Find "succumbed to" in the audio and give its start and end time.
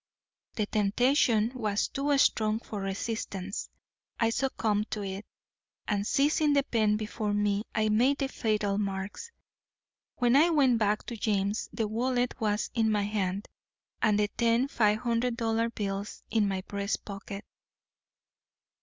4.31-5.03